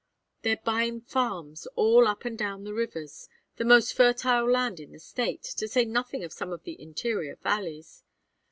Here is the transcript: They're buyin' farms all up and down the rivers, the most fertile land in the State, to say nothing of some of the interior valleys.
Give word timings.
They're 0.41 0.57
buyin' 0.57 1.01
farms 1.01 1.67
all 1.75 2.07
up 2.07 2.25
and 2.25 2.35
down 2.35 2.63
the 2.63 2.73
rivers, 2.73 3.29
the 3.57 3.63
most 3.65 3.93
fertile 3.93 4.49
land 4.49 4.79
in 4.79 4.93
the 4.93 4.99
State, 4.99 5.43
to 5.57 5.67
say 5.67 5.85
nothing 5.85 6.23
of 6.23 6.33
some 6.33 6.51
of 6.51 6.63
the 6.63 6.81
interior 6.81 7.35
valleys. 7.35 8.03